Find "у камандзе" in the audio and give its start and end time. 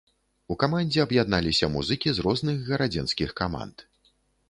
0.55-1.03